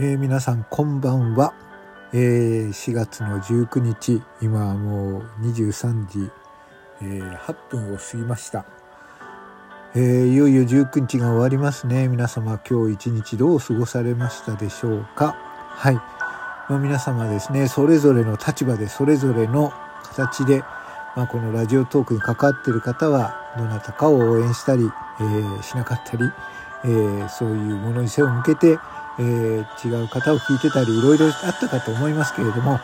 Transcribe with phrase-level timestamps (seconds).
[0.00, 1.52] えー、皆さんこんばんは、
[2.12, 6.30] えー、4月の19日今はもう23時、
[7.02, 8.64] えー、8分を過ぎました、
[9.96, 12.06] えー、いよいよ19日が終わりますね。
[12.06, 15.32] 皆様今日一日どう過ごされましたでしょうか？
[15.32, 19.72] はい、まあ、皆様ですねそれぞれの立場でそれぞれの
[20.04, 20.60] 形で、
[21.16, 26.22] まあ、このラジオトークに関わっている方はどなたかを応援したり、えー、しなかったり、
[26.84, 28.78] えー、そういうものに背を向けて
[29.18, 32.80] えー、違う方を聞いてたりいろいろあったかと思いますけれども、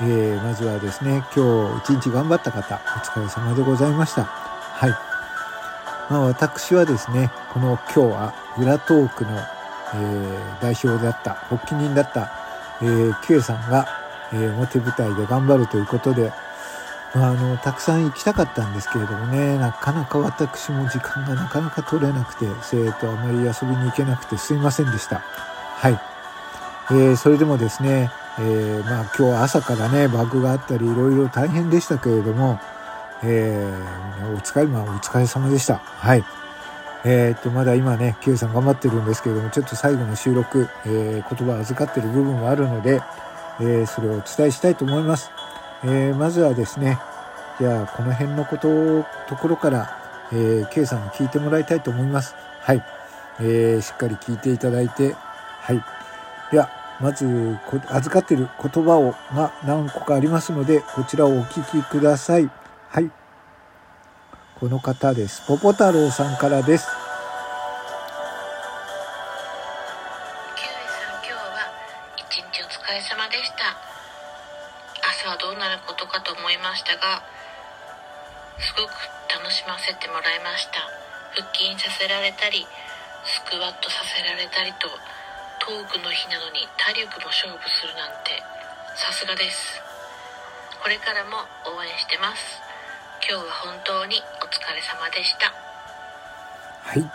[0.00, 4.24] えー、まずはですね今日一日頑張った方お疲れ様でございました。
[4.24, 4.90] はい
[6.10, 12.30] まあ、私はですねこの今日は裏トークの、えー、代表であった発起人だった、
[12.82, 13.86] えー、Q さんが、
[14.32, 16.32] えー、表舞台で頑張るということで、
[17.14, 25.22] まあ、あのたくさん行きたかったんですけれどもねなかなか私も時間がなかなか取れなくて生徒あまり遊びに行けなくてすいませんでした。
[25.84, 26.00] はい。
[26.92, 32.58] えー、それでもですね、えー、まあ今日朝からね、バグがあったりいろいろ大変でしたけれども、
[33.22, 35.76] えー、お疲れ、まあお疲れ様でした。
[35.76, 36.24] はい。
[37.04, 43.02] えー、っと、まだ今ね、Q さん頑張ってるんですけれども、ちょっと最後の収録、えー、言葉を預かってる部分はあるので、
[43.60, 45.32] えー、それをお伝えしたいと思います。
[45.82, 46.98] えー、まずはですね、
[47.60, 49.98] じゃあこの辺のこと、ところから、
[50.32, 52.34] えー、K さんに聞いてもらいたいと思います。
[52.62, 52.82] はい。
[53.40, 55.14] えー、しっかり聞いていただいて、
[55.64, 55.82] はい。
[56.52, 56.68] では、
[57.00, 62.50] まず、預かっている言葉をが何個かありますので、こちらをお聞きください。
[62.90, 63.10] はい。
[64.60, 65.42] この方です。
[65.46, 66.86] ポポ太郎さんからです。
[75.24, 77.24] 朝はどうなることかと思いましたが
[78.60, 78.92] すごく
[79.32, 80.84] 楽しませてもらいました
[81.32, 82.66] 腹筋させられたり
[83.24, 84.88] スクワットさせられたりと
[85.64, 88.36] トークの日なのに体力も勝負するなんて
[89.00, 89.80] さすがです。
[90.82, 91.38] これからも
[91.74, 92.60] 応援してます。
[93.26, 95.48] 今日は本当にお疲れ様でした。
[96.84, 97.10] はい。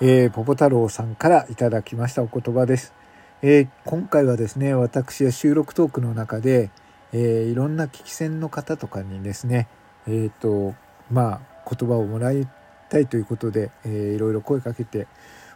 [0.00, 2.94] えー、ポポ太郎さんからいただきましたお言葉です、
[3.40, 6.70] えー、今回はですね私は収録トークの中で、
[7.12, 9.68] えー、いろんな聞き戦の方とかにですね
[10.06, 10.74] えっ、ー、と
[11.10, 12.46] まあ言葉をもらい
[12.90, 15.06] たいということで、えー、いろいろ声かけて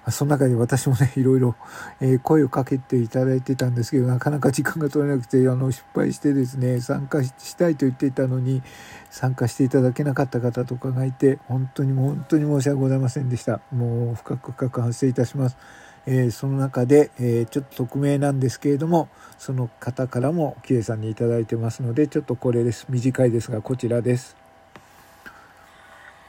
[0.09, 1.55] その中で私もね、いろいろ、
[2.01, 8.63] えー、声をかけていただいてたんですけど、なかなか時間が取れなくて、あの、失敗してですね、参加したいと言っていたのに、
[9.11, 13.61] 参加していただけなかった方とかがいて、本当に本当に申し訳ございませんでした。
[13.73, 15.57] もう、深く深く反省いたします。
[16.07, 22.87] えー、その中で、えー、ちょっと匿名なんですけれども、その方からも、キエさんに頂いてますので、ちょっとこれです。
[22.89, 24.35] 短いですが、こちらです。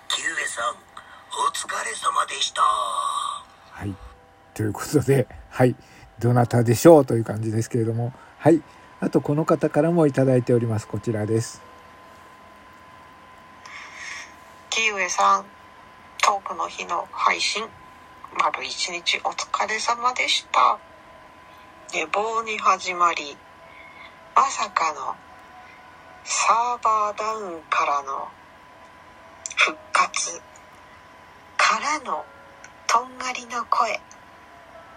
[0.10, 0.76] キウエさん、
[1.48, 2.62] お疲れ様でした。
[3.82, 3.96] はい。
[4.54, 5.76] ということで、 はい。
[6.20, 8.62] どなたでしょうという感じですけれども、はい。
[9.00, 10.88] あと、この方からもいただいております。
[10.88, 11.64] こちらです。
[14.70, 15.46] キウエさん、
[16.22, 17.68] トークの日の配信、
[18.38, 20.78] 丸一日お疲れ様でした。
[21.92, 23.36] 寝坊に始まり、
[24.36, 25.16] まさかの
[26.24, 28.28] サーバーダウンからの
[29.56, 30.40] 復活
[31.58, 32.24] からの
[32.88, 34.00] とんがりの声。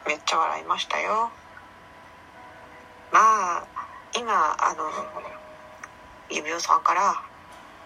[0.07, 1.31] めっちゃ笑いましたよ。
[3.13, 3.67] まあ
[4.17, 4.91] 今あの
[6.31, 7.15] 指輪さんから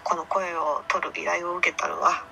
[0.04, 2.24] この声を取る依頼を受けたのは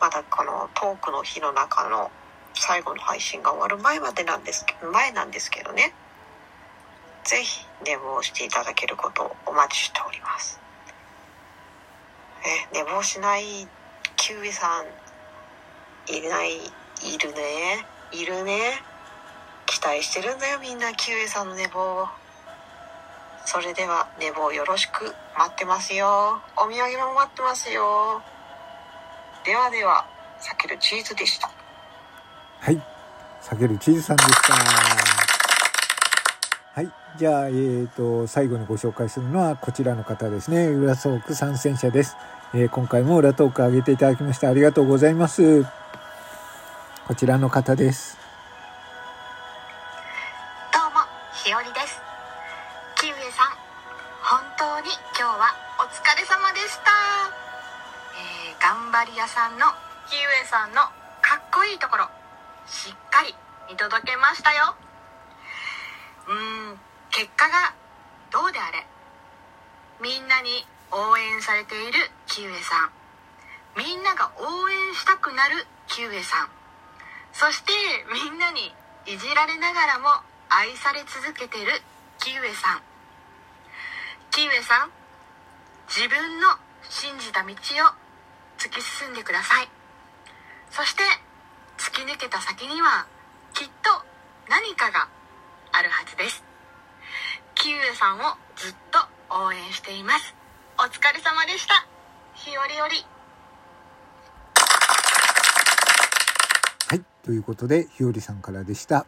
[0.00, 2.10] まだこのトークの日の中の
[2.54, 5.92] 最後の配信が終わる前までなんですけど前なんですけどね。
[7.24, 10.58] 是非寝坊していただけることをお待ちしております。
[12.42, 13.68] え寝坊しない
[14.16, 17.86] キウイさんいないいるね。
[18.12, 18.82] いるね。
[19.66, 22.08] 期待してるんだよみんなキウイさんの寝坊を。
[23.46, 26.40] それでは寝坊よろしく待ってますよ。
[26.56, 28.20] お土産も待ってますよ。
[29.44, 30.06] ではでは
[30.40, 31.50] 避けるチーズでした。
[32.60, 32.82] はい。
[33.42, 34.54] 避けるチーズさんでした。
[36.74, 36.92] はい。
[37.16, 40.66] じゃあえーと最後にご紹介するのはこちらの方ですね。
[40.66, 42.16] 裏トーク参戦者です、
[42.54, 45.64] えー、今回も裏トーク上げていただきましてありがとうございます。
[47.10, 48.16] こちらの方です。
[50.72, 51.02] どうも
[51.42, 51.98] ひよりです。
[53.02, 53.58] キウエさん
[54.22, 55.50] 本当に今日は
[55.82, 56.94] お疲れ様でした、
[58.14, 59.66] えー、頑張り屋さんの
[60.06, 60.82] キウエさんの
[61.20, 62.06] かっこいいところ
[62.70, 63.34] しっかり
[63.68, 64.76] 見届けましたよ。
[66.28, 66.78] うん
[67.10, 67.74] 結果が
[68.30, 68.86] どうであれ
[70.00, 71.98] みんなに応援されている
[72.28, 72.90] キウエさん。
[73.76, 76.59] みんなが応援したくなるキウエさん。
[77.32, 77.72] そして
[78.12, 78.74] みんなに
[79.06, 80.08] いじられながらも
[80.48, 81.80] 愛され続けてる
[82.18, 82.82] キウエさん。
[84.30, 84.90] キウエさん
[85.88, 86.48] 自分の
[86.88, 87.54] 信じた道を
[88.58, 89.68] 突き進んでください。
[90.70, 91.02] そして
[91.78, 93.06] 突き抜けた先には
[93.54, 93.90] きっと
[94.48, 95.08] 何かが
[95.72, 96.44] あるはずです。
[97.54, 98.98] キウエさんをずっと
[99.30, 100.34] 応援しています。
[100.78, 101.86] お疲れ様でした。
[102.34, 103.04] 日和より
[106.88, 107.04] はい。
[107.24, 109.06] ということで、ひよりさんからでした。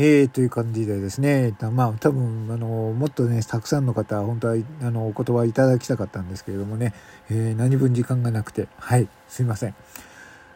[0.00, 6.94] えー、という感じでですね、まあ多分、あの、もっとね、たくさんの方、本当は、あの、お言葉いただきたかったんですけれどもね、
[7.30, 9.74] えー、何分時間がなくて、はい、すいません。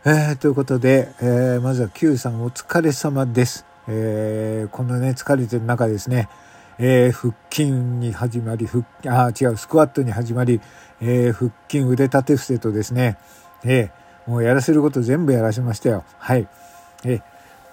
[0.04, 3.66] えー、ということで、えー、まずは Q さんお疲れ様です。
[3.88, 6.28] えー、このね、疲れてる中ですね、
[6.78, 8.84] えー、腹筋に始まり、腹
[9.26, 10.60] あ、違う、スクワットに始まり、
[11.00, 13.18] えー、腹筋腕立て伏せとですね、
[13.64, 16.04] えー、もうやらせること全部やらせましたよ。
[16.18, 16.48] はい。
[17.04, 17.22] え、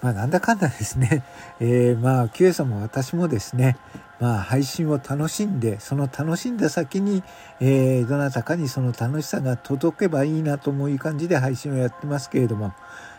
[0.02, 1.22] まあなんだかんだですね、
[1.60, 3.76] えー、まあ Q さんも私もですね、
[4.18, 7.22] まあ配信を楽しんで、その楽しんだ先に、
[7.60, 12.72] えー、どなたかにその楽しさが届けばいいなという感じで配信をやってますけれども、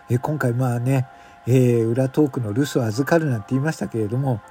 [0.09, 1.07] えー、今回まあね、
[1.47, 4.41] えー、裏トークの留守を預かるなんて言いましたけれども、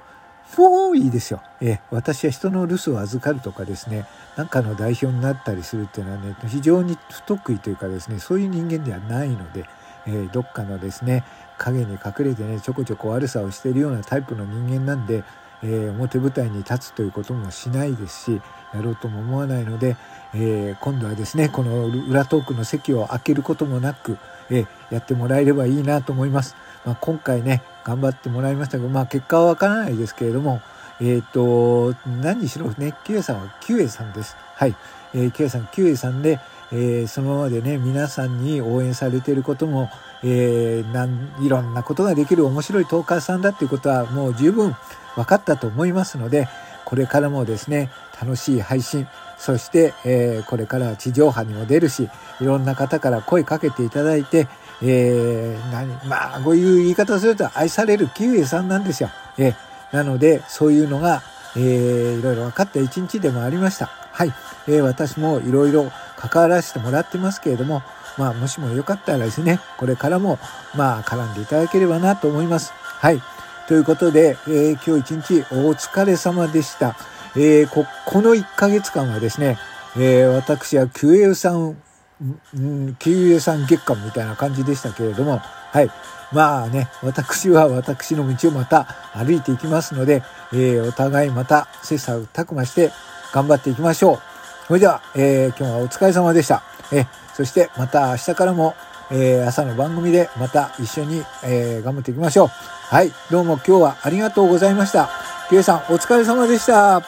[0.57, 1.41] もういいですよ。
[1.61, 4.05] え、私は人の留守を預かるとかですね、
[4.35, 9.65] なんかの代表になったりするっていうのはね、非常に不得意というかですね、そういう人間ではないので、
[10.07, 11.23] え、どっかのですね、
[11.61, 15.23] 影に隠れてね、ちょこちょこ悪さをしているようなタイプの人間なんで、
[15.63, 18.41] えー、表舞台に立つということもしないですし、
[18.73, 19.95] やろうとも思わないので、
[20.33, 24.17] えー、今度はですね、この裏トークの席を開けることもなく、
[24.49, 26.55] えやってもらえればいいなと思います。
[26.83, 30.61] まあ、今回ね、頑張ってもらいましたが、まあ、結果はわからないですけれども、
[30.99, 34.35] えっ、と、何にしろね、キュエさんはキュエさんです。
[34.55, 34.75] はい。
[35.13, 36.39] えー、キュエさん、キュエさんで、
[36.73, 39.89] えー、そのままでね、皆さんに応援されていることも、
[40.23, 44.75] えー、なんいろんなことができる面白いトーカーさんだっていうことはもう十分
[45.15, 46.47] 分かったと思いますので、
[46.85, 47.89] これからもですね、
[48.21, 49.07] 楽しい配信、
[49.37, 52.09] そして、えー、これから地上波にも出るし、
[52.39, 54.47] いろんな方から声かけていただいて、
[54.83, 59.09] えー、何、まあ、こういう言い方をすると愛されるキウエさんなんですよ。
[59.37, 59.55] えー、
[59.91, 61.21] なので、そういうのが、
[61.55, 63.87] えー、いろいろ分かった一日でもありました。
[63.87, 64.33] はい。
[64.67, 65.91] えー、私もいろいろ
[66.21, 67.81] 関わらせてもらってますけれども、
[68.17, 70.37] まあ、もしもよかったらですね、これからも、
[70.75, 72.73] まあ、絡んでいただければなと思います。
[72.73, 73.21] はい。
[73.67, 76.95] ということで、えー、今日一日お疲れ様でした。
[77.35, 79.57] えー、こ、この1ヶ月間はですね、
[79.97, 85.89] えー、私はキュエさん、んキュエさん月間みたいな感じでしたけれども、はい。
[86.33, 88.83] まあね、私は私の道をまた
[89.13, 92.91] 歩いていきますので、えー、お互いまた切磋琢磨して
[93.33, 94.30] 頑張っていきましょう。
[94.67, 96.63] それでは、えー、今日はお疲れ様でした。
[96.93, 98.75] え、そしてまた明日からも、
[99.11, 102.47] えー、朝の番組でまた一緒に、えー、頑張っていきましょう。
[102.47, 105.09] はい、どうも今日はありがとうございました。
[105.49, 107.01] キュエさん、お疲れ様でした。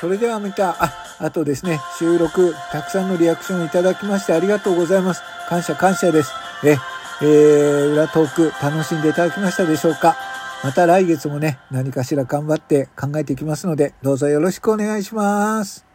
[0.00, 5.22] それではまた、あ、あとですね、収録、たくさんのリアクションいただきましてありがとうございます。
[5.48, 6.32] 感謝感謝です。
[6.64, 6.76] え、
[7.22, 10.16] えー、裏トーク楽しんでいただきましたでしょうか？
[10.62, 15.91] また来月もね、何かしら頑張って考えていきますので、どうぞよろしくお願いします。